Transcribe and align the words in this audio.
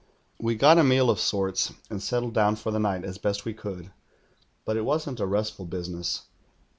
"We 0.39 0.55
got 0.55 0.79
a 0.79 0.83
meal 0.83 1.11
of 1.11 1.19
sorts, 1.19 1.71
and 1.91 2.01
settled 2.01 2.33
dowii 2.33 2.57
for 2.57 2.71
the 2.71 2.79
night 2.79 3.03
as 3.05 3.19
best 3.19 3.45
we 3.45 3.53
could; 3.53 3.91
but 4.65 4.75
it 4.75 4.83
wasn't 4.83 5.19
a 5.19 5.27
restful 5.27 5.67
busi 5.67 5.89
ness. 5.89 6.23